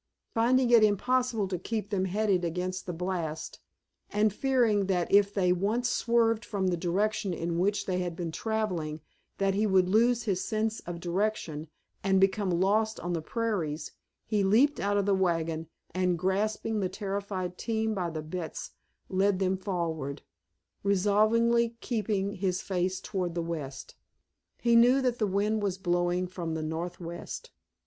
Finding 0.33 0.71
it 0.71 0.83
impossible 0.83 1.47
to 1.47 1.59
keep 1.59 1.91
them 1.91 2.05
headed 2.05 2.43
against 2.43 2.87
the 2.87 2.91
blast, 2.91 3.59
and 4.09 4.33
fearing 4.33 4.87
that 4.87 5.11
if 5.13 5.31
they 5.31 5.51
once 5.53 5.87
swerved 5.89 6.43
from 6.43 6.65
the 6.69 6.75
direction 6.75 7.35
in 7.35 7.59
which 7.59 7.85
they 7.85 7.99
had 7.99 8.15
been 8.15 8.31
traveling 8.31 9.01
that 9.37 9.53
he 9.53 9.67
would 9.67 9.87
lose 9.87 10.23
his 10.23 10.43
sense 10.43 10.79
of 10.87 10.99
direction 10.99 11.67
and 12.03 12.19
become 12.19 12.49
lost 12.49 12.99
on 12.99 13.13
the 13.13 13.21
prairies, 13.21 13.91
he 14.25 14.43
leaped 14.43 14.79
out 14.79 14.97
of 14.97 15.05
the 15.05 15.13
wagon, 15.13 15.67
and 15.93 16.17
grasping 16.17 16.79
the 16.79 16.89
terrified 16.89 17.55
team 17.55 17.93
by 17.93 18.09
the 18.09 18.23
bits 18.23 18.71
led 19.07 19.37
them 19.37 19.55
forward, 19.55 20.23
resolutely 20.81 21.77
keeping 21.79 22.31
his 22.33 22.59
face 22.59 22.99
toward 22.99 23.35
the 23.35 23.43
west. 23.43 23.93
He 24.59 24.75
knew 24.75 24.99
that 25.03 25.19
the 25.19 25.27
wind 25.27 25.61
was 25.61 25.77
blowing 25.77 26.25
from 26.25 26.55
the 26.55 26.63
northwest. 26.63 27.51